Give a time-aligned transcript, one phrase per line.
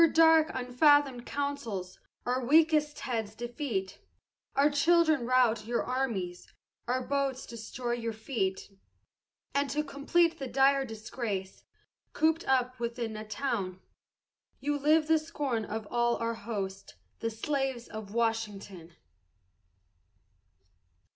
[0.01, 3.99] Your dark unfathomed councils our weakest heads defeat,
[4.55, 6.51] Our children rout your armies,
[6.87, 8.79] our boats destroy your fleet,
[9.53, 11.65] And to complete the dire disgrace,
[12.13, 13.79] cooped up within a town,
[14.59, 18.95] You live the scorn of all our host, the slaves of Washington!